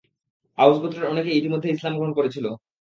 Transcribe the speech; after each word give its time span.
আউস 0.57 0.77
গোত্রের 0.81 1.09
অনেকেই 1.11 1.37
ইতোমধ্যে 1.39 1.69
ইসলাম 1.71 1.93
গ্রহণ 1.95 2.11
করেছিল। 2.17 2.45